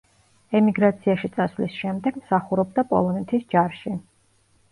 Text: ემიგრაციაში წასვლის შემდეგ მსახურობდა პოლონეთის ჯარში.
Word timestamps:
ემიგრაციაში 0.59 1.29
წასვლის 1.35 1.75
შემდეგ 1.81 2.17
მსახურობდა 2.21 2.87
პოლონეთის 2.93 3.47
ჯარში. 3.55 3.93